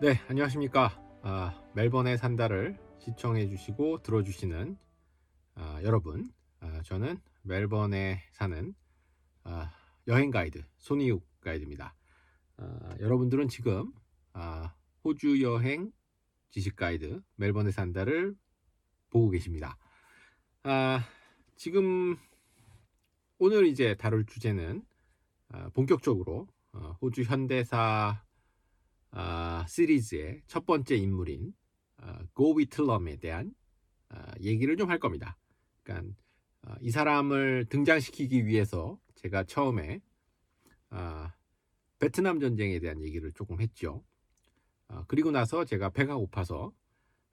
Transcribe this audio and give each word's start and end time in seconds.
네, 0.00 0.14
안녕하십니까. 0.28 0.96
아, 1.22 1.60
멜번에 1.74 2.16
산다를 2.16 2.78
시청해 3.00 3.48
주시고 3.48 4.04
들어주시는 4.04 4.78
아, 5.56 5.80
여러분. 5.82 6.30
아, 6.60 6.80
저는 6.84 7.18
멜번에 7.42 8.22
사는 8.30 8.74
아, 9.42 9.72
여행 10.06 10.30
가이드, 10.30 10.62
손이욱 10.76 11.26
가이드입니다. 11.40 11.96
아, 12.58 12.96
여러분들은 13.00 13.48
지금 13.48 13.92
아, 14.34 14.72
호주 15.02 15.42
여행 15.42 15.90
지식 16.50 16.76
가이드, 16.76 17.20
멜번에 17.34 17.72
산다를 17.72 18.36
보고 19.10 19.30
계십니다. 19.30 19.76
아, 20.62 21.00
지금 21.56 22.16
오늘 23.38 23.66
이제 23.66 23.96
다룰 23.96 24.24
주제는 24.26 24.84
아, 25.48 25.70
본격적으로 25.70 26.46
어, 26.72 26.96
호주 27.02 27.22
현대사 27.22 28.27
아, 29.10 29.64
시리즈의 29.68 30.42
첫 30.46 30.66
번째 30.66 30.96
인물인 30.96 31.54
아, 31.98 32.20
고위 32.34 32.66
틀럼에 32.66 33.16
대한 33.18 33.54
아, 34.10 34.32
얘기를 34.40 34.76
좀 34.76 34.90
할 34.90 34.98
겁니다. 34.98 35.36
그러니까 35.82 36.14
아, 36.62 36.76
이 36.80 36.90
사람을 36.90 37.66
등장시키기 37.70 38.46
위해서 38.46 38.98
제가 39.16 39.44
처음에 39.44 40.00
아, 40.90 41.32
베트남 41.98 42.40
전쟁에 42.40 42.78
대한 42.80 43.02
얘기를 43.02 43.32
조금 43.32 43.60
했죠. 43.60 44.04
아, 44.88 45.04
그리고 45.08 45.30
나서 45.30 45.64
제가 45.64 45.90
배가 45.90 46.16
고파서 46.16 46.72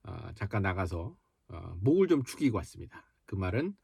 아, 0.04 0.34
잠깐 0.36 0.64
나가서 0.64 1.18
아, 1.50 1.76
목을 1.82 2.08
좀 2.08 2.24
축이고 2.24 2.58
왔습니다. 2.58 3.06
그 3.26 3.36
말은 3.36 3.76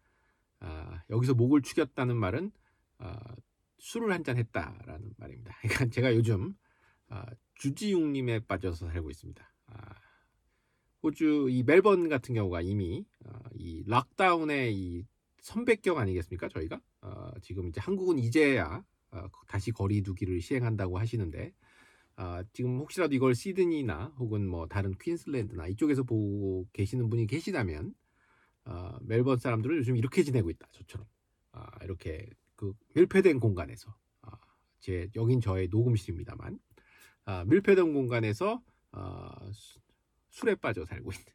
아, 0.62 1.04
여기서 1.10 1.34
목을 1.36 1.62
축였다는 1.64 2.18
말은 2.18 2.52
아, 3.00 3.20
술을 3.80 4.12
한 4.14 4.24
잔 4.24 4.38
했다라는 4.38 5.14
말입니다. 5.18 5.56
그러니까 5.64 5.86
제가 5.88 6.16
요즘 6.16 6.56
아, 7.12 7.26
주지웅님에 7.56 8.46
빠져서 8.48 8.88
살고 8.90 9.10
있습니다. 9.12 9.54
아, 9.68 9.96
호주 11.04 11.50
이 11.50 11.62
멜번 11.64 12.08
같은 12.08 12.34
경우가 12.34 12.62
이미 12.62 13.06
어, 13.26 13.34
이 13.54 13.84
락다운의 13.86 14.74
이 14.74 15.06
선배격 15.42 15.98
아니겠습니까? 15.98 16.48
저희가 16.48 16.80
어, 17.02 17.32
지금 17.42 17.68
이제 17.68 17.82
한국은 17.82 18.18
이제야 18.18 18.84
어, 19.12 19.28
다시 19.46 19.72
거리두기를 19.72 20.40
시행한다고 20.40 20.98
하시는데 20.98 21.54
아, 22.16 22.44
지금 22.54 22.78
혹시라도 22.80 23.14
이걸 23.14 23.36
시드니나 23.36 24.14
혹은 24.18 24.48
뭐 24.48 24.68
다른 24.68 24.94
퀸슬랜드나 24.98 25.68
이쪽에서 25.68 26.04
보고 26.04 26.66
계시는 26.72 27.10
분이 27.10 27.28
계시다면 27.28 27.94
어, 28.64 28.98
멜번 29.02 29.38
사람들은 29.38 29.78
요즘 29.78 29.98
이렇게 29.98 30.24
지내고 30.24 30.50
있다. 30.50 30.66
저처럼 30.72 31.06
아, 31.52 31.68
이렇게 31.84 32.30
그 32.56 32.74
밀폐된 32.96 33.42
공간에서 33.42 33.94
아, 34.22 34.38
제 34.80 35.10
여긴 35.18 35.42
저의 35.42 35.68
녹음실입니다만 35.70 36.58
아, 37.26 37.44
밀폐된 37.46 37.94
공간에서 37.94 38.62
어, 38.92 39.30
수- 39.54 39.80
술에 40.30 40.56
빠져 40.56 40.86
살고 40.86 41.12
있는. 41.12 41.26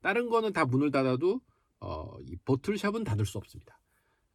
다른 0.00 0.28
거는 0.30 0.52
다 0.52 0.64
문을 0.64 0.90
닫아도 0.90 1.40
어, 1.80 2.18
이 2.22 2.36
보틀샵은 2.44 3.04
닫을 3.04 3.26
수 3.26 3.38
없습니다. 3.38 3.78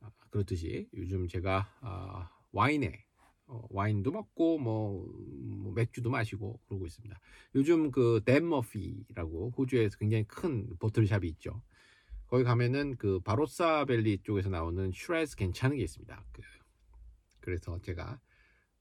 아, 0.02 0.10
그렇듯이 0.30 0.88
요즘 0.94 1.28
제가 1.28 1.70
아, 1.82 2.30
와인에 2.52 3.04
어, 3.48 3.62
와인도 3.70 4.12
먹고 4.12 4.58
뭐, 4.58 5.06
뭐 5.62 5.72
맥주도 5.74 6.10
마시고 6.10 6.60
그러고 6.68 6.86
있습니다. 6.88 7.20
요즘 7.56 7.92
그 7.92 8.22
Dan 8.26 8.48
Murphy라고 8.50 9.52
호주에서 9.58 9.98
굉장히 9.98 10.24
큰 10.26 10.68
bottle 10.80 11.06
shop이 11.06 11.28
있죠. 11.30 11.62
거기 12.28 12.44
가면은 12.44 12.96
그 12.98 13.20
Barossa 13.20 13.86
Valley 13.86 14.18
쪽에서 14.24 14.50
나오는 14.50 14.92
슈라이스 14.92 15.36
괜찮은 15.36 15.78
게 15.78 15.84
있습니다. 15.84 16.26
그, 16.32 16.42
그래서 17.40 17.80
제가 17.82 18.20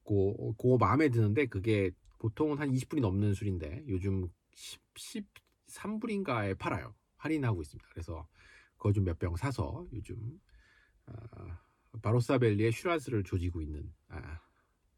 고, 0.04 0.54
그거 0.58 0.76
마음에 0.78 1.08
드는데 1.08 1.46
그게 1.46 1.90
보통은 2.18 2.58
한 2.58 2.70
20불이 2.70 3.00
넘는 3.00 3.34
술인데 3.34 3.84
요즘 3.88 4.28
10, 4.54 4.80
13불인가에 5.68 6.58
팔아요. 6.58 6.94
할인하고 7.16 7.62
있습니다. 7.62 7.88
그래서 7.90 8.28
그거 8.76 8.92
좀 8.92 9.04
몇 9.04 9.18
병 9.18 9.36
사서 9.36 9.86
요즘 9.92 10.40
아, 11.06 11.60
Barossa 12.02 12.35
Valley의 12.35 12.72
Shiraz를 12.72 13.24
조지고 13.24 13.62
있는 13.62 13.92
아, 14.08 14.40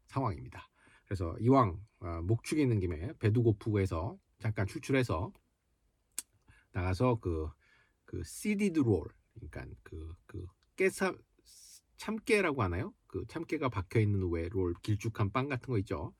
상황입니다. 0.07 0.69
그래서 1.05 1.37
이왕 1.39 1.79
아, 1.99 2.21
목 2.21 2.43
축이는 2.43 2.79
김에 2.79 3.13
해서 3.79 4.17
잠깐 4.39 4.67
출출해서 4.67 5.31
나가서 6.71 7.19
그, 7.19 7.49
그 8.05 8.23
seeded 8.23 8.79
roll 8.79 9.07
그러니까 9.33 9.65
그, 9.83 10.15
그 10.25 10.45
깨사 10.75 11.13
참깨라고 11.97 12.63
하나요? 12.63 12.93
그 13.07 13.25
참깨가 13.27 13.69
박혀 13.69 13.99
있는 13.99 14.29
왜 14.31 14.47
롤 14.49 14.73
길쭉한 14.83 15.31
빵 15.31 15.47
같은 15.49 15.67
거 15.71 15.77
있죠. 15.79 16.13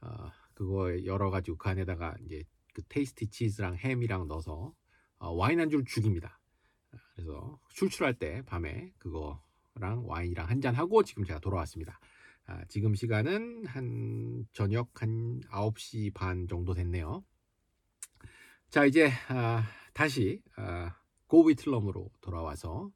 어, 0.00 0.30
그거 0.54 1.04
열어 1.04 1.30
가지고 1.30 1.56
그 1.58 1.68
안에다가 1.68 2.16
이제 2.24 2.44
그 2.74 2.82
tasty 2.88 3.28
치즈랑 3.28 3.76
햄이랑 3.76 4.28
넣어서 4.28 4.74
어, 5.18 5.30
와인 5.32 5.60
안주를 5.60 5.84
죽입니다. 5.84 6.38
아, 6.92 6.98
그래서 7.14 7.58
출출할 7.70 8.14
때 8.18 8.42
밤에 8.46 8.92
그거랑 8.98 10.04
와인이랑 10.06 10.48
한 10.48 10.60
잔 10.60 10.74
하고 10.74 11.02
지금 11.02 11.24
제가 11.24 11.40
돌아왔습니다. 11.40 11.98
아, 12.46 12.64
지금 12.68 12.94
시간은 12.94 13.66
한 13.66 14.46
저녁 14.52 15.02
한 15.02 15.40
9시 15.50 16.14
반 16.14 16.48
정도 16.48 16.74
됐네요. 16.74 17.24
자 18.70 18.84
이제 18.84 19.10
아, 19.28 19.64
다시 19.92 20.42
아, 20.56 20.94
고위틀럼으로 21.26 22.10
돌아와서 22.20 22.90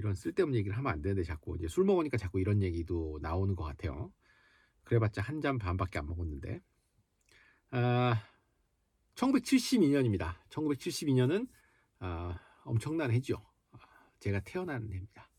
이런 0.00 0.14
쓸데없는 0.14 0.56
얘기를 0.58 0.76
하면 0.78 0.90
안 0.92 1.02
되는데 1.02 1.22
자꾸 1.24 1.56
이제 1.58 1.68
술 1.68 1.84
먹으니까 1.84 2.16
자꾸 2.16 2.40
이런 2.40 2.62
얘기도 2.62 3.18
나오는 3.20 3.54
것 3.54 3.64
같아요. 3.64 4.10
그래봤자 4.84 5.20
한 5.22 5.40
잔 5.42 5.58
반밖에 5.58 5.98
안 5.98 6.06
먹었는데. 6.06 6.60
아, 7.72 8.22
1972년입니다. 9.14 10.34
1972년은 10.48 11.46
아, 11.98 12.38
엄청난 12.64 13.10
해죠. 13.10 13.44
아, 13.72 13.78
제가 14.20 14.40
태어난 14.40 14.90
해입니다. 14.90 15.30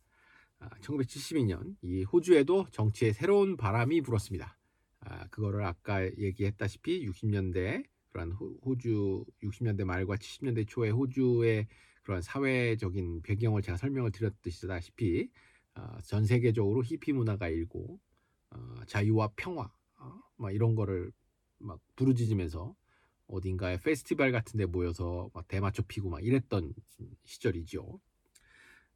아, 0.60 0.70
1972년 0.82 1.76
이 1.82 2.04
호주에도 2.04 2.68
정치에 2.72 3.14
새로운 3.14 3.58
바람이 3.58 4.02
불었습니다. 4.02 4.58
아, 5.00 5.28
그거를 5.30 5.66
아까 5.66 6.06
얘기했다시피 6.18 7.08
60년대 7.10 7.84
그런 8.12 8.32
호- 8.34 8.60
호주 8.64 9.26
60년대 9.42 9.84
말과 9.86 10.16
70년대 10.18 10.68
초에 10.68 10.92
호주의 10.92 11.68
그런 12.04 12.22
사회적인 12.22 13.22
배경을 13.22 13.62
제가 13.62 13.78
설명을 13.78 14.12
드렸듯이다시피 14.12 15.30
어, 15.76 15.98
전 16.04 16.26
세계적으로 16.26 16.84
히피 16.84 17.14
문화가 17.14 17.50
일고 17.50 18.00
어, 18.52 18.58
자유와 18.88 19.32
평화 19.36 19.72
어, 19.98 20.20
막 20.38 20.54
이런 20.54 20.76
거를 20.76 21.12
막 21.60 21.80
부르짖으면서 21.96 22.76
어딘가에 23.28 23.78
페스티벌 23.78 24.32
같은 24.32 24.58
데 24.58 24.66
모여서 24.66 25.30
막 25.34 25.48
대마초 25.48 25.84
피고 25.84 26.10
막 26.10 26.24
이랬던 26.24 26.74
시절이죠. 27.24 28.00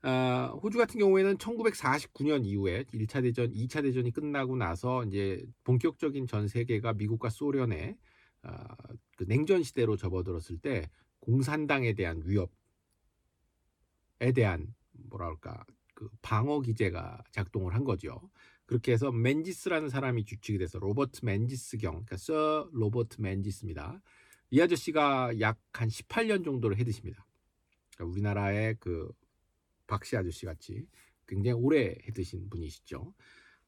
아, 0.02 0.54
호주 0.62 0.78
같은 0.78 1.00
경우에는 1.00 1.38
1949년 1.38 2.46
이후에 2.46 2.84
1차 2.94 3.24
대전, 3.24 3.52
2차 3.52 3.82
대전이 3.82 4.12
끝나고 4.12 4.56
나서 4.56 5.04
이제 5.06 5.44
본격적인 5.64 6.28
전 6.28 6.48
세계가 6.48 6.94
미국과 6.94 7.30
소련의 7.30 7.98
아, 8.44 8.76
그 9.18 9.26
냉전 9.28 9.64
시대로 9.64 9.96
접어들었을 9.96 10.60
때 10.62 10.90
공산당에 11.22 11.94
대한 11.94 12.22
위협 12.24 12.52
에 12.52 12.65
대한 14.34 14.74
뭐랄까 15.10 15.66
그 15.94 16.10
방어 16.22 16.62
기제가 16.62 17.24
작동을 17.32 17.74
한 17.76 17.84
거죠. 17.84 18.30
그렇게 18.66 18.92
해서 18.94 19.12
맨지스라는 19.12 19.90
사람이 19.90 20.26
주축이 20.26 20.58
돼서 20.58 20.80
로버트 20.80 21.22
맨지스 21.26 21.78
경, 21.78 21.92
그러니까 21.94 22.18
서 22.18 22.70
로버트 22.74 23.22
맨지스입니다. 23.22 24.02
이 24.52 24.62
아저씨가 24.62 25.40
약 25.40 25.60
한 25.74 25.90
18년 25.90 26.44
정도를 26.46 26.78
해드십니다. 26.78 27.26
그러니까 27.96 28.12
우리나라의 28.14 28.76
그 28.80 29.12
박씨 29.88 30.18
아저씨 30.18 30.46
같이 30.46 30.88
굉장히 31.28 31.54
오래 31.60 31.96
해드신 32.08 32.50
분이시죠. 32.50 33.14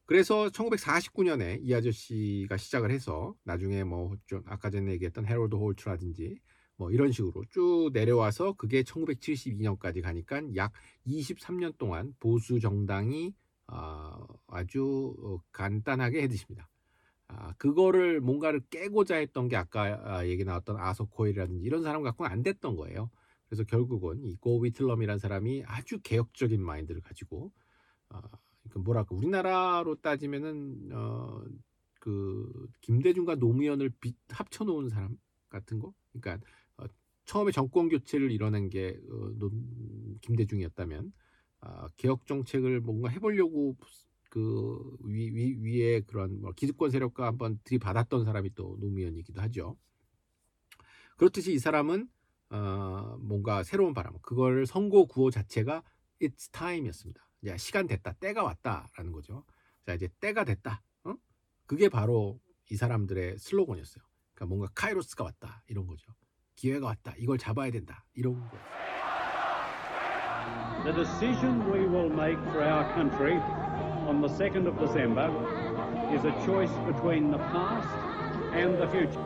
그래서 0.06 0.48
1949년에 0.48 1.60
이 1.62 1.74
아저씨가 1.74 2.56
시작을 2.56 2.90
해서 2.90 3.34
나중에 3.44 3.84
뭐 3.84 4.16
좀 4.26 4.42
아까 4.46 4.70
전에 4.70 4.92
얘기했던 4.92 5.26
해롤드 5.26 5.54
홀트라든지 5.56 6.40
뭐 6.78 6.90
이런 6.92 7.12
식으로 7.12 7.44
쭉 7.50 7.90
내려와서 7.92 8.52
그게 8.52 8.82
1972년까지 8.82 10.00
가니까 10.00 10.40
약 10.56 10.72
23년 11.06 11.76
동안 11.76 12.14
보수 12.20 12.60
정당이 12.60 13.34
아, 13.66 14.18
아주 14.46 15.14
어, 15.22 15.38
간단하게 15.52 16.22
해드십니다. 16.22 16.68
아, 17.26 17.52
그거를 17.58 18.20
뭔가를 18.20 18.60
깨고자 18.70 19.16
했던 19.16 19.48
게 19.48 19.56
아까 19.56 20.00
아, 20.04 20.26
얘기 20.26 20.44
나왔던 20.44 20.76
Arthur 20.78 21.01
Calwell이라든지 21.01 21.62
이런 21.64 21.82
사람 21.82 22.02
갖고는 22.02 22.30
안 22.30 22.42
됐던 22.42 22.76
거예요. 22.76 23.10
그래서 23.48 23.64
결국은 23.64 24.24
이 24.24 24.36
Gough 24.36 24.58
Whitlam이라는 24.58 25.18
사람이 25.18 25.64
아주 25.66 25.98
개혁적인 26.00 26.62
마인드를 26.62 27.02
가지고 27.02 27.52
아, 28.08 28.22
그 28.70 28.78
뭐랄까 28.78 29.14
우리나라로 29.16 29.96
따지면은 29.96 30.90
어, 30.92 31.42
그 32.00 32.68
김대중과 32.82 33.34
노무현을 33.34 33.90
비, 34.00 34.14
합쳐 34.28 34.64
놓은 34.64 34.88
사람 34.88 35.18
같은 35.48 35.80
거. 35.80 35.92
그러니까 36.12 36.34
어, 36.36 36.46
처음에 37.28 37.52
정권 37.52 37.90
교체를 37.90 38.32
이뤄낸 38.32 38.70
게 38.70 38.98
어, 39.10 39.30
노, 39.38 39.50
김대중이었다면 40.22 41.12
아, 41.60 41.86
개혁 41.98 42.26
정책을 42.26 42.80
뭔가 42.80 43.10
해보려고 43.10 43.76
그 44.30 44.96
위, 45.04 45.30
위, 45.34 45.54
위에 45.60 46.00
그런 46.00 46.40
뭐 46.40 46.52
기득권 46.52 46.90
세력과 46.90 47.26
한번 47.26 47.60
들이받았던 47.64 48.24
사람이 48.24 48.54
또 48.54 48.78
노무현이기도 48.80 49.42
하죠. 49.42 49.76
그렇듯이 51.18 51.52
이 51.52 51.58
사람은 51.58 52.08
어, 52.48 53.18
뭔가 53.20 53.62
새로운 53.62 53.92
바람, 53.92 54.14
그걸 54.22 54.64
선고 54.64 55.06
구호 55.06 55.30
자체가 55.30 55.82
it's 56.22 56.50
time이었습니다. 56.50 57.28
야 57.44 57.58
시간 57.58 57.86
됐다, 57.86 58.14
때가 58.14 58.42
왔다라는 58.42 59.12
거죠. 59.12 59.44
자 59.84 59.92
이제 59.92 60.08
때가 60.20 60.44
됐다. 60.44 60.82
어? 61.04 61.14
그게 61.66 61.90
바로 61.90 62.40
이 62.70 62.76
사람들의 62.76 63.38
슬로건이었어요. 63.38 64.02
그러니까 64.32 64.46
뭔가 64.46 64.72
카이로스가 64.74 65.24
왔다 65.24 65.62
이런 65.66 65.86
거죠. 65.86 66.14
기회가 66.58 66.86
왔다. 66.86 67.14
이걸 67.18 67.38
잡아야 67.38 67.70
된다. 67.70 68.04
이런 68.14 68.34
거. 68.34 68.58
The 70.82 70.92
decision 70.92 71.60
we 71.70 71.86
will 71.86 72.10
make 72.10 72.36
for 72.50 72.64
our 72.64 72.84
country 72.94 73.38
on 74.08 74.20
the 74.20 74.28
2nd 74.28 74.66
of 74.66 74.76
December 74.76 75.30
is 76.12 76.26
a 76.26 76.34
choice 76.44 76.74
between 76.84 77.30
the 77.30 77.38
past 77.38 77.88
and 78.52 78.76
the 78.76 78.90
future. 78.90 79.22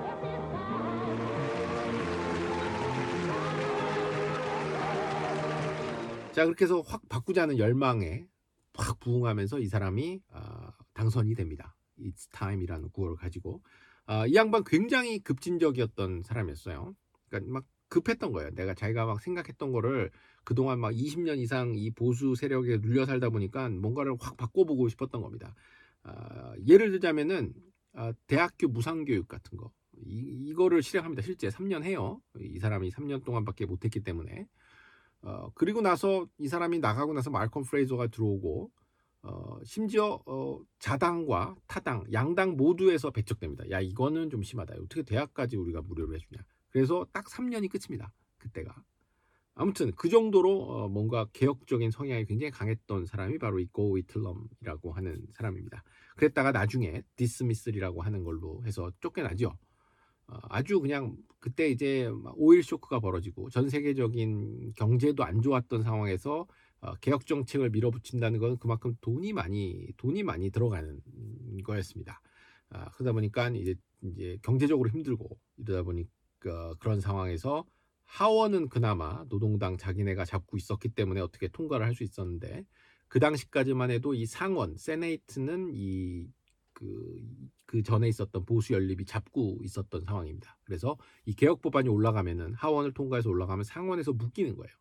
자 6.33 6.45
그렇게 6.45 6.67
해서 6.67 6.83
확 6.83 7.01
바꾸자는 7.09 7.59
열망에 7.59 8.27
확 8.75 9.01
부응하면서 9.01 9.61
이 9.61 9.69
사람이 9.69 10.21
어, 10.33 10.69
당선이 10.93 11.35
됩니다. 11.35 11.77
It's 11.99 12.31
time이라는 12.31 12.91
구호를 12.91 13.17
가지고 13.17 13.63
어, 14.07 14.27
이 14.27 14.35
양반 14.35 14.65
굉장히 14.65 15.19
급진적이었던 15.21 16.25
사람이었어요. 16.25 16.95
그러니까 17.33 17.53
막 17.53 17.65
급했던 17.89 18.33
거예요. 18.33 18.51
내가 18.55 18.75
자기가 18.75 19.07
막 19.07 19.21
생각했던 19.21 19.73
거를 19.73 20.11
그동안 20.45 20.81
막 20.81 20.93
20년 20.93 21.39
이상 21.39 21.75
이 21.75 21.91
보수 21.91 22.35
세력에 22.35 22.79
눌려 22.79 23.05
살다 23.07 23.31
보니까 23.31 23.69
뭔가를 23.69 24.17
확 24.19 24.37
바꿔보고 24.37 24.89
싶었던 24.89 25.21
겁니다. 25.21 25.55
어, 26.05 26.53
예를 26.67 26.91
들자면은 26.91 27.55
어, 27.95 28.13
대학교 28.27 28.69
무상교육 28.69 29.29
같은 29.29 29.59
거 29.59 29.71
이, 30.07 30.49
이거를 30.49 30.83
실행합니다. 30.83 31.23
실제 31.23 31.49
3년 31.49 31.85
해요. 31.85 32.21
이 32.41 32.59
사람이 32.59 32.91
3년 32.91 33.25
동안밖에 33.25 33.67
못했기 33.67 34.01
때문에 34.01 34.49
어, 35.23 35.51
그리고 35.55 35.81
나서 35.81 36.27
이 36.39 36.49
사람이 36.49 36.79
나가고 36.79 37.13
나서 37.13 37.31
말콤 37.31 37.63
프레이저가 37.65 38.09
들어오고 38.09 38.71
어, 39.25 39.59
심지어 39.65 40.21
어, 40.27 40.61
자당과 40.81 41.55
타당, 41.69 42.05
양당 42.13 42.57
모두에서 42.57 43.11
배척됩니다. 43.11 43.71
야 43.71 43.81
이거는 43.81 44.31
좀 44.31 44.43
심하다. 44.43 44.75
어떻게 44.83 45.03
대학까지 45.03 45.57
우리가 45.57 45.83
무료로 45.83 46.15
해주냐. 46.15 46.43
그래서 46.73 47.07
딱 47.13 47.27
3년이 47.27 47.71
끝입니다. 47.71 48.13
그때가. 48.39 48.75
아무튼 49.55 49.93
그 49.93 50.09
정도로 50.09 50.63
어, 50.63 50.89
뭔가 50.89 51.27
개혁적인 51.33 51.91
성향이 51.91 52.25
굉장히 52.25 52.51
강했던 52.51 53.05
사람이 53.05 53.39
바로 53.39 53.61
이고 53.61 53.95
위틀럼이라고 53.95 54.93
하는 54.93 55.27
사람입니다. 55.33 55.85
그랬다가 56.17 56.53
나중에 56.53 57.03
디스미슬이라고 57.17 58.01
하는 58.01 58.25
걸로 58.25 58.63
해서 58.65 58.91
쫓겨나죠. 59.01 59.53
어, 60.29 60.39
아주 60.49 60.81
그냥 60.81 61.17
그때 61.39 61.69
이제 61.69 62.11
오일 62.37 62.63
쇼크가 62.63 63.01
벌어지고 63.01 63.51
전 63.51 63.69
세계적인 63.69 64.73
경제도 64.75 65.23
안 65.23 65.43
좋았던 65.43 65.83
상황에서 65.83 66.47
어, 66.81 66.95
개혁 66.97 67.27
정책을 67.27 67.71
밀어붙인다는 67.71 68.39
건 68.41 68.57
그만큼 68.57 68.97
돈이 69.03 69.35
많이 69.35 69.87
돈이 69.99 70.23
많이 70.23 70.51
들어가는 70.51 71.01
거였습니다. 71.63 72.23
아, 72.71 72.91
그러다 72.93 73.13
보니까 73.13 73.51
이제 73.51 73.75
이제 74.01 74.39
경제적으로 74.43 74.89
힘들고 74.89 75.39
이러다 75.59 75.83
보니 75.83 76.09
까 76.43 76.75
그런 76.81 77.01
상황에서 77.01 77.65
하원은 78.05 78.69
그나마 78.69 79.25
노동당 79.29 79.77
자기네가 79.79 80.25
잡고 80.25 80.57
있었기 80.59 80.91
때문에 80.91 81.21
어떻게 81.21 81.49
통과를 81.49 81.87
할 81.87 81.95
수 81.95 82.05
있었는데 82.05 82.67
그 83.09 83.21
당시까지만 83.21 83.91
해도 83.91 84.15
이 84.15 84.27
상원 84.27 84.77
Senate는 84.77 85.71
이 85.75 86.29
그, 86.73 87.21
그 87.67 87.83
전에 87.83 88.09
있었던 88.09 88.45
보수 88.45 88.73
연립이 88.73 89.05
잡고 89.05 89.61
있었던 89.63 90.03
상황입니다. 90.05 90.59
그래서 90.65 90.97
이 91.27 91.35
개혁 91.35 91.61
법안이 91.63 91.89
올라가면은 91.89 92.55
하원을 92.55 92.93
통과해서 92.95 93.31
올라가면 93.31 93.65
상원에서 93.65 94.13
묶이는 94.13 94.57
거예요. 94.57 94.75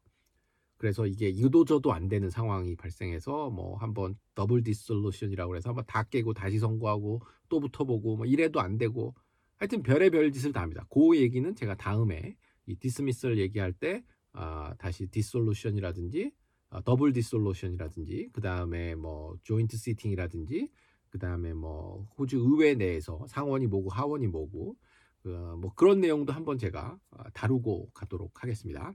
그래서 0.77 1.05
이게 1.05 1.29
이도저도 1.29 1.93
안 1.93 2.07
되는 2.07 2.29
상황이 2.29 2.75
발생해서 2.75 3.51
뭐 3.51 3.77
한번 3.77 4.17
double 4.33 4.63
dissolution이라고 4.63 5.55
해서 5.55 5.69
한번 5.69 5.85
다 5.87 6.03
깨고 6.03 6.33
다시 6.33 6.57
선거하고 6.59 7.21
또 7.49 7.59
붙어보고 7.59 8.17
뭐 8.17 8.25
이래도 8.25 8.61
안 8.61 8.77
되고 8.77 9.13
하여튼 9.61 9.83
별의별 9.83 10.31
짓을 10.31 10.51
다 10.53 10.61
합니다. 10.61 10.87
그 10.89 11.15
얘기는 11.15 11.53
제가 11.53 11.75
다음에 11.75 12.35
이 12.65 12.75
dismiss를 12.77 13.37
얘기할 13.37 13.73
때 13.73 14.03
아, 14.33 14.73
다시 14.79 15.05
dissolution이라든지 15.05 16.31
아, 16.71 16.81
double 16.81 17.13
dissolution이라든지 17.13 18.29
그 18.33 18.41
다음에 18.41 18.95
뭐 18.95 19.37
joint 19.43 19.77
sitting이라든지 19.77 20.71
그 21.09 21.19
다음에 21.19 21.53
뭐 21.53 22.07
호주 22.17 22.39
의회 22.39 22.73
내에서 22.73 23.23
상원이 23.27 23.67
뭐고 23.67 23.91
하원이 23.91 24.25
뭐고 24.25 24.75
어, 25.25 25.29
뭐 25.61 25.71
그런 25.75 25.99
내용도 26.01 26.33
한번 26.33 26.57
제가 26.57 26.97
아, 27.11 27.29
다루고 27.29 27.91
가도록 27.93 28.41
하겠습니다. 28.41 28.91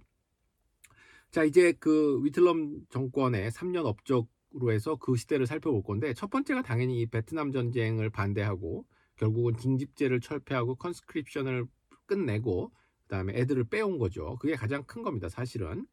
자 1.30 1.44
이제 1.44 1.74
그 1.78 2.20
Whitlam 2.24 2.86
정권의 2.90 3.52
3년 3.52 3.84
업적으로 3.84 4.72
해서 4.72 4.96
그 4.96 5.14
시대를 5.14 5.46
살펴볼 5.46 5.84
건데 5.84 6.12
첫 6.12 6.28
번째가 6.28 6.62
당연히 6.62 7.02
이 7.02 7.06
베트남 7.06 7.52
전쟁을 7.52 8.10
반대하고 8.10 8.84
결국은 9.16 9.56
징집제를 9.56 10.20
철폐하고 10.20 10.76
컨스크립션을 10.76 11.66
끝내고 12.06 12.72
그다음에 13.02 13.34
애들을 13.34 13.64
빼온 13.64 13.98
거죠. 13.98 14.36
그게 14.40 14.54
가장 14.54 14.84
큰 14.84 15.02
겁니다, 15.02 15.28
사실은. 15.28 15.86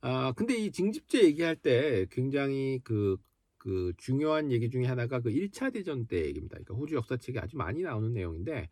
아 0.00 0.32
근데 0.32 0.56
이 0.56 0.70
징집제 0.72 1.24
얘기할 1.24 1.56
때 1.56 2.06
굉장히 2.10 2.80
그, 2.84 3.18
그 3.58 3.92
중요한 3.98 4.50
얘기 4.50 4.70
중에 4.70 4.86
하나가 4.86 5.20
그 5.20 5.30
1차 5.30 5.72
대전 5.72 6.06
때 6.06 6.24
얘기입니다. 6.24 6.54
그러니까 6.54 6.74
호주 6.74 6.94
역사책에 6.94 7.38
아주 7.38 7.56
많이 7.56 7.82
나오는 7.82 8.12
내용인데 8.12 8.70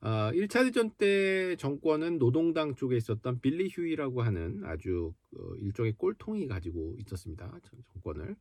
어, 0.00 0.32
1차 0.32 0.64
대전 0.64 0.90
때 0.90 1.54
정권은 1.56 2.18
노동당 2.18 2.74
쪽에 2.74 2.96
있었던 2.96 3.40
빌리 3.40 3.68
휴이라고 3.70 4.22
하는 4.22 4.62
아주 4.64 5.14
어, 5.36 5.54
일종의 5.58 5.92
꼴통이 5.92 6.48
가지고 6.48 6.96
있었습니다. 6.98 7.60
정권을. 7.94 8.34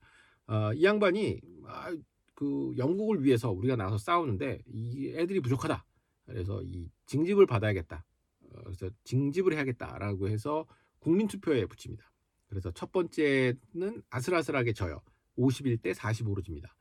어, 0.47 0.73
이 0.73 0.83
양반이 0.83 1.39
아, 1.67 1.95
그 2.33 2.73
영국을 2.77 3.23
위해서 3.23 3.51
우리가 3.51 3.75
나서 3.75 3.97
싸우는데 3.97 4.61
이 4.67 5.13
애들이 5.15 5.39
부족하다. 5.39 5.85
그래서 6.25 6.61
이 6.63 6.89
징집을 7.05 7.45
받아야겠다. 7.45 8.05
어, 8.41 8.61
그래서 8.63 8.89
징집을 9.03 9.53
해야겠다라고 9.53 10.29
해서 10.29 10.65
국민 10.99 11.27
투표에 11.27 11.65
붙입니다. 11.65 12.11
그래서 12.47 12.71
첫 12.71 12.91
번째는 12.91 14.03
아슬아슬하게 14.09 14.73
져요. 14.73 15.01
51대 15.37 15.93
45로 15.93 16.43
집니다. 16.43 16.75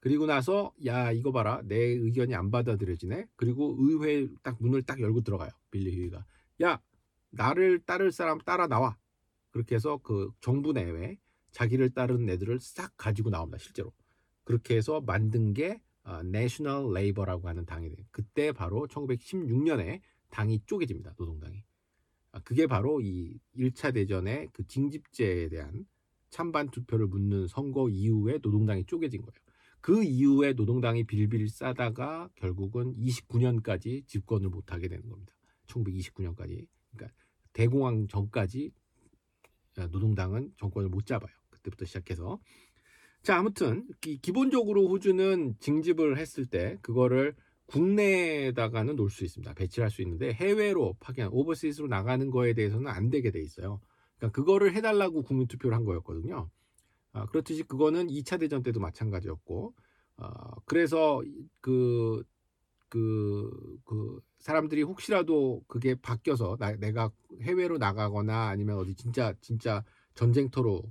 그리고 0.00 0.26
나서 0.26 0.74
야 0.84 1.12
이거 1.12 1.32
봐라 1.32 1.62
내 1.64 1.76
의견이 1.76 2.34
안 2.34 2.50
받아들여지네. 2.50 3.26
그리고 3.36 3.74
의회 3.78 4.28
딱 4.42 4.56
문을 4.60 4.82
딱 4.82 5.00
열고 5.00 5.22
들어가요. 5.22 5.50
빌리 5.70 5.96
휴이가 5.96 6.26
야 6.62 6.80
나를 7.30 7.80
따를 7.80 8.12
사람 8.12 8.38
따라 8.38 8.66
나와. 8.66 8.98
그렇게 9.50 9.76
해서 9.76 9.98
그 10.02 10.30
정부 10.40 10.72
내외 10.72 11.18
자기를 11.52 11.90
따르는 11.90 12.28
애들을 12.28 12.60
싹 12.60 12.92
가지고 12.96 13.30
나옵니다. 13.30 13.58
실제로 13.58 13.92
그렇게 14.44 14.76
해서 14.76 15.00
만든 15.00 15.54
게 15.54 15.80
내셔널 16.24 16.92
레이버라고 16.92 17.48
하는 17.48 17.64
당이 17.64 17.88
돼요. 17.88 18.06
그때 18.10 18.52
바로 18.52 18.86
1916년에 18.86 20.00
당이 20.30 20.60
쪼개집니다. 20.66 21.14
노동당이. 21.16 21.64
아, 22.32 22.40
그게 22.40 22.66
바로 22.66 23.00
이 23.00 23.38
1차 23.56 23.94
대전의 23.94 24.50
그 24.52 24.66
징집제에 24.66 25.48
대한 25.48 25.86
찬반 26.30 26.68
투표를 26.70 27.06
묻는 27.06 27.46
선거 27.46 27.88
이후에 27.88 28.38
노동당이 28.42 28.84
쪼개진 28.86 29.22
거예요. 29.22 29.38
그 29.80 30.02
이후에 30.02 30.54
노동당이 30.54 31.04
빌빌 31.04 31.48
싸다가 31.48 32.28
결국은 32.34 32.92
29년까지 32.94 34.06
집권을 34.06 34.48
못하게 34.48 34.88
되는 34.88 35.08
겁니다. 35.08 35.32
1929년까지. 35.66 36.66
그러니까 36.90 37.16
대공황 37.52 38.08
전까지 38.08 38.72
노동당은 39.76 40.54
정권을 40.56 40.88
못 40.88 41.06
잡아요. 41.06 41.34
그때부터 41.50 41.84
시작해서. 41.84 42.40
자, 43.24 43.38
아무튼 43.38 43.86
기 44.02 44.20
본적으로 44.32 44.86
호주는 44.86 45.54
징집을 45.58 46.18
했을 46.18 46.44
때 46.44 46.76
그거를 46.82 47.34
국내에다가는 47.64 48.96
놓을 48.96 49.08
수 49.08 49.24
있습니다. 49.24 49.54
배치할 49.54 49.90
수 49.90 50.02
있는데 50.02 50.30
해외로 50.34 50.94
파견, 51.00 51.30
오버시스로 51.32 51.88
나가는 51.88 52.30
거에 52.30 52.52
대해서는 52.52 52.86
안 52.86 53.08
되게 53.08 53.30
돼 53.30 53.40
있어요. 53.40 53.80
그러니까 54.18 54.36
그거를 54.36 54.74
해달라고 54.74 55.22
국민 55.22 55.48
투표를 55.48 55.74
한 55.74 55.84
거였거든요. 55.84 56.50
아, 57.14 57.24
그렇듯이 57.24 57.62
그거는 57.62 58.08
2차 58.08 58.38
대전 58.38 58.62
때도 58.62 58.78
마찬가지였고, 58.80 59.72
어, 60.18 60.60
그래서 60.66 61.22
그, 61.62 62.22
그, 62.90 63.78
그 63.86 64.20
사람들이 64.40 64.82
혹시라도 64.82 65.64
그게 65.66 65.94
바뀌어서 65.94 66.58
나, 66.58 66.72
내가 66.76 67.10
해외로 67.40 67.78
나가거나 67.78 68.48
아니면 68.48 68.76
어디 68.76 68.94
진짜, 68.94 69.32
진짜 69.40 69.82
전쟁터로 70.12 70.82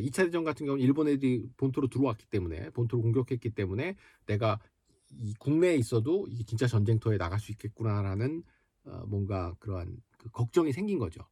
2차 0.00 0.24
대전 0.24 0.44
같은 0.44 0.66
경우는 0.66 0.84
일본 0.84 1.08
애들이 1.08 1.48
본토로 1.56 1.88
들어왔기 1.88 2.26
때문에 2.26 2.70
본토로 2.70 3.02
공격했기 3.02 3.50
때문에 3.50 3.96
내가 4.26 4.58
이 5.10 5.34
국내에 5.38 5.76
있어도 5.76 6.26
이게 6.28 6.44
진짜 6.44 6.66
전쟁터에 6.66 7.16
나갈 7.16 7.38
수 7.38 7.52
있겠구나라는 7.52 8.42
어, 8.84 9.04
뭔가 9.06 9.54
그러한 9.58 9.96
그 10.18 10.30
걱정이 10.30 10.72
생긴 10.72 10.98
거죠. 10.98 11.22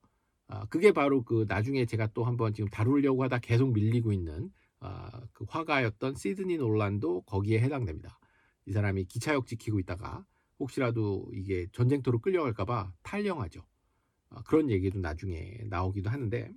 아, 0.47 0.67
그게 0.67 0.93
바로 0.93 1.23
그 1.23 1.47
나중에 1.49 1.87
제가 1.87 2.09
또 2.09 2.25
한번 2.25 2.53
지금 2.53 2.69
다루려고 2.69 3.23
하다 3.25 3.39
계속 3.39 3.73
밀리고 3.73 4.13
있는 4.13 4.53
아, 4.81 5.23
그 5.33 5.45
화가였던 5.49 6.17
시드니 6.17 6.59
놀란도 6.59 7.23
거기에 7.23 7.61
해당됩니다. 7.61 8.19
이 8.67 8.73
사람이 8.73 9.05
기차역 9.05 9.47
지키고 9.47 9.79
있다가 9.81 10.25
혹시라도 10.59 11.31
이게 11.33 11.67
전쟁터로 11.73 12.19
끌려갈까봐 12.21 12.93
탈영하죠. 13.03 13.63
어, 14.31 14.43
그런 14.43 14.71
얘기도 14.71 14.99
나중에 15.01 15.65
나오기도 15.69 16.11
하는데 16.11 16.53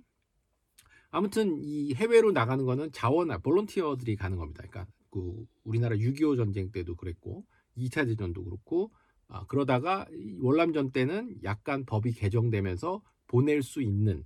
아무튼 1.10 1.58
이 1.62 1.94
해외로 1.94 2.32
나가는 2.32 2.64
거는 2.64 2.92
자원 2.92 3.28
볼런티어들이 3.42 4.16
가는 4.16 4.36
겁니다. 4.36 4.64
그러니까 4.68 4.92
그 5.10 5.46
우리나라 5.64 5.96
6.25 5.96 6.36
전쟁 6.36 6.70
때도 6.70 6.96
그랬고 6.96 7.44
2차 7.76 8.06
대전도 8.06 8.44
그렇고 8.44 8.90
아, 9.28 9.44
그러다가 9.46 10.06
이 10.12 10.36
월남전 10.40 10.90
때는 10.92 11.36
약간 11.44 11.84
법이 11.84 12.12
개정되면서 12.12 13.02
보낼 13.26 13.62
수 13.62 13.82
있는 13.82 14.24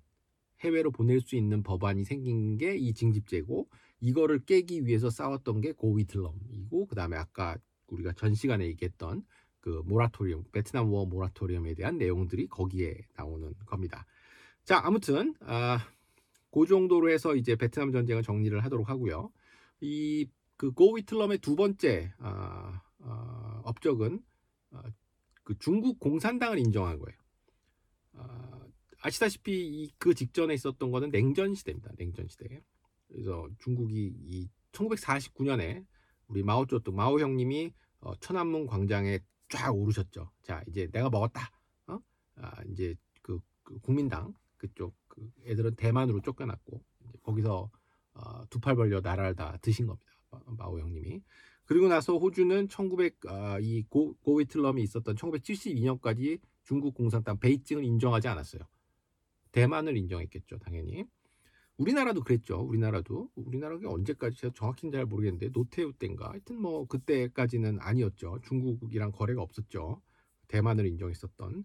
해외로 0.61 0.91
보낼 0.93 1.21
수 1.21 1.35
있는 1.37 1.63
법안이 1.63 2.05
생긴 2.05 2.57
게 2.57 2.77
이 2.77 2.95
징집제고 2.95 3.69
이거를 4.01 4.41
깨기 4.45 4.87
위해서 4.87 5.11
싸웠던 5.11 5.61
게 5.61 5.73
고위틀럼이고 5.73 6.87
그다음에 6.87 7.17
아까 7.17 7.57
우리가 7.89 8.13
전 8.13 8.35
시간에 8.35 8.67
얘기했던 8.67 9.25
그 9.61 9.83
모라토리움 9.87 10.45
베트남 10.53 10.93
워 10.93 11.05
모라토리움에 11.07 11.75
대한 11.75 11.99
내용들이 11.99 12.49
거기에 12.49 12.97
나오는 13.17 13.55
겁니다. 13.67 14.07
자 14.65 14.81
아무튼 14.85 15.35
아, 15.41 15.79
그 16.53 16.67
정도로 16.67 17.11
해서 17.11 17.35
이제 17.35 17.57
베트남 17.57 17.91
전쟁을 17.93 18.23
정리를 18.23 18.63
하도록 18.65 18.89
하고요. 18.89 19.33
이 19.81 20.29
그 20.63 20.71
고위틀럼의 20.71 21.39
두 21.39 21.57
번째 21.57 22.13
아, 22.19 22.81
아, 23.01 23.63
업적은 23.65 24.23
아, 24.71 24.85
그 25.43 25.59
중국 25.59 25.99
공산당을 25.99 26.57
인정한 26.61 27.01
거예요. 27.01 27.19
아, 28.13 28.65
아시다시피 29.01 29.51
이 29.67 29.91
그 29.99 30.15
직전에 30.15 30.55
있었던 30.55 30.93
거는 30.93 31.11
냉전 31.11 31.57
시대입니다. 31.57 31.91
냉전 31.97 32.29
시대. 32.29 32.63
그래서 33.09 33.49
중국이 33.59 34.15
이 34.25 34.49
1949년에 34.71 35.85
우리 36.29 36.45
마오쩌둥 36.45 36.95
마오 36.95 37.19
형님이 37.19 37.75
어, 37.99 38.15
천안문 38.21 38.67
광장에 38.67 39.19
쫙 39.49 39.73
오르셨죠. 39.75 40.31
자 40.43 40.63
이제 40.69 40.87
내가 40.93 41.11
먹었다. 41.11 41.51
어? 41.89 41.99
아, 42.37 42.63
이제 42.71 42.95
그, 43.21 43.41
그 43.65 43.81
국민당 43.81 44.33
그쪽 44.57 44.95
그 45.13 45.31
애들은 45.47 45.75
대만으로 45.77 46.21
쫓겨났고 46.23 46.83
거기서 47.23 47.71
어, 48.15 48.47
두팔 48.51 48.77
벌려 48.77 49.01
나라를 49.01 49.35
다 49.35 49.59
드신 49.63 49.87
겁니다. 49.87 50.11
마- 50.31 50.41
마오 50.57 50.79
형님이. 50.81 51.23
그리고 51.65 51.89
나서 51.89 52.17
호주는 52.19 52.69
1900, 52.69 53.19
아, 53.27 53.59
이 53.61 53.83
고, 53.89 54.15
고위틀럼이 54.23 54.83
있었던 54.83 55.15
1972년까지 55.17 56.41
중국 56.65 56.95
공산당 56.95 57.39
베이징을 57.39 57.85
인정하지 57.85 58.29
않았어요. 58.29 58.63
대만을 59.53 59.97
인정했겠죠, 59.97 60.59
당연히. 60.59 61.05
우리나라도 61.77 62.23
그랬죠. 62.23 62.61
우리나라도 62.61 63.31
우리나라가 63.35 63.91
언제까지 63.91 64.37
제가 64.37 64.53
정확히는 64.55 64.93
잘 64.93 65.07
모르겠는데 65.07 65.51
노태우 65.51 65.93
때인가 65.93 66.31
하여튼 66.31 66.61
뭐 66.61 66.87
그때까지는 66.87 67.79
아니었죠. 67.81 68.41
중국이랑 68.43 69.13
거래가 69.13 69.43
없었죠. 69.43 70.01
대만을 70.49 70.87
인정했었던 70.87 71.65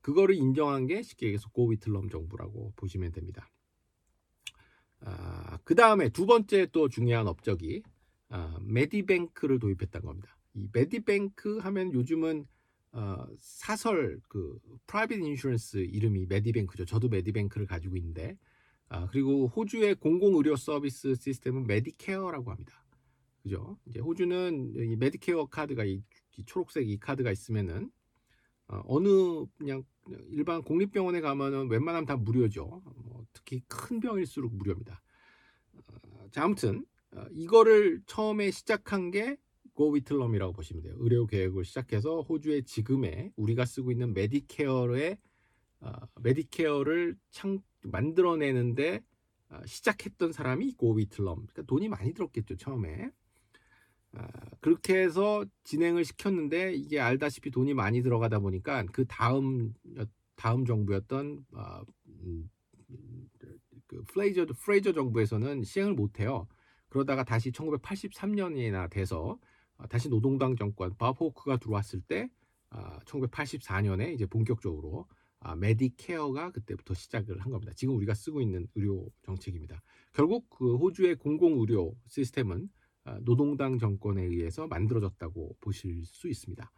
그거를 0.00 0.34
인정한 0.34 0.86
게 0.86 1.02
쉽게 1.02 1.26
얘기해서 1.26 1.48
Gough 1.50 1.74
Whitlam 1.74 2.08
정부라고 2.08 2.72
보시면 2.76 3.12
됩니다. 3.12 3.48
아, 5.00 5.58
그 5.64 5.74
다음에 5.74 6.08
두 6.08 6.26
번째 6.26 6.66
또 6.72 6.88
중요한 6.88 7.26
업적이 7.28 7.82
아, 8.30 8.58
Medibank를 8.62 9.58
도입했다는 9.58 10.06
겁니다. 10.06 10.36
이 10.54 10.68
Medibank 10.72 11.58
하면 11.58 11.92
요즘은 11.92 12.46
어, 12.92 13.26
사설 13.38 14.20
그 14.28 14.58
private 14.86 15.22
insurance 15.22 15.78
이름이 15.78 16.26
Medibank죠. 16.26 16.84
저도 16.84 17.08
Medibank를 17.08 17.66
가지고 17.66 17.96
있는데 17.96 18.36
아, 18.88 19.06
그리고 19.08 19.46
호주의 19.48 19.94
공공 19.94 20.36
의료 20.36 20.56
서비스 20.56 21.14
시스템은 21.14 21.66
Medicare라고 21.66 22.50
합니다. 22.50 22.84
그죠? 23.42 23.78
이제 23.86 24.00
호주는 24.00 24.74
이 24.76 24.96
메디케어 24.96 25.46
카드가 25.46 25.84
이, 25.84 26.02
이 26.36 26.44
초록색 26.44 26.88
이 26.88 26.98
카드가 26.98 27.30
있으면은 27.30 27.90
어, 28.68 28.82
어느 28.86 29.46
그냥 29.56 29.82
일반 30.30 30.62
공립병원에 30.62 31.20
가면은 31.20 31.68
웬만하면 31.68 32.06
다 32.06 32.16
무료죠. 32.16 32.82
뭐 33.04 33.26
특히 33.32 33.62
큰 33.66 34.00
병일수록 34.00 34.54
무료입니다. 34.54 35.02
어, 35.74 36.28
자, 36.30 36.44
아무튼 36.44 36.84
어, 37.12 37.24
이거를 37.30 38.02
처음에 38.06 38.50
시작한 38.50 39.10
게 39.10 39.36
Gough 39.74 39.97
Whitlam이라고 39.97 40.52
보시면 40.52 40.82
돼요. 40.82 40.96
의료 40.98 41.26
개혁을 41.26 41.64
시작해서 41.64 42.22
호주의 42.22 42.64
지금의 42.64 43.32
우리가 43.36 43.64
쓰고 43.64 43.92
있는 43.92 44.12
Medicare의 44.12 45.18
어, 45.80 45.92
Medicare를 46.20 47.16
창 47.30 47.60
만들어내는데 47.82 49.00
어, 49.50 49.60
시작했던 49.64 50.32
사람이 50.32 50.72
Gough 50.72 51.01
Whitlam. 51.01 51.46
그러니까 51.46 51.62
돈이 51.62 51.88
많이 51.88 52.12
들었겠죠 52.12 52.56
처음에. 52.56 53.10
아, 54.18 54.28
그렇게 54.60 54.98
해서 54.98 55.44
진행을 55.64 56.04
시켰는데 56.04 56.74
이게 56.74 57.00
알다시피 57.00 57.50
돈이 57.50 57.74
많이 57.74 58.02
들어가다 58.02 58.40
보니까 58.40 58.84
그 58.92 59.06
다음 59.06 59.72
다음 60.34 60.64
정부였던 60.64 61.46
아, 61.54 61.82
음, 62.08 62.50
그 63.86 64.02
Fraser 64.08 64.46
Fraser 64.46 64.92
정부에서는 64.92 65.62
시행을 65.62 65.94
못 65.94 66.20
해요. 66.20 66.46
그러다가 66.88 67.24
다시 67.24 67.50
1983년이나 67.52 68.90
돼서 68.90 69.38
아, 69.76 69.86
다시 69.86 70.08
노동당 70.08 70.56
정권 70.56 70.96
Bob 70.96 71.20
Hawke가 71.20 71.58
들어왔을 71.58 72.00
때 72.00 72.28
아, 72.70 72.98
1984년에 73.00 74.12
이제 74.12 74.26
본격적으로 74.26 75.06
아, 75.40 75.54
Medicare가 75.54 76.50
그때부터 76.50 76.94
시작을 76.94 77.38
한 77.40 77.52
겁니다. 77.52 77.72
지금 77.76 77.96
우리가 77.96 78.14
쓰고 78.14 78.40
있는 78.40 78.66
의료 78.74 79.08
정책입니다. 79.22 79.80
결국 80.12 80.50
그 80.50 80.76
호주의 80.76 81.14
공공 81.14 81.60
의료 81.60 81.96
시스템은 82.08 82.64
아, 82.64 82.77
노동당 83.22 83.78
정권에 83.78 84.22
의해서 84.22 84.66
만들어졌다고 84.66 85.56
보실 85.60 86.04
수 86.04 86.28
있습니다. 86.28 86.70